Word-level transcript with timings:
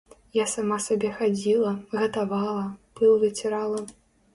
Я 0.37 0.45
сама 0.53 0.77
сабе 0.85 1.11
хадзіла, 1.21 1.75
гатавала, 2.01 2.67
пыл 2.99 3.11
выцірала. 3.27 3.89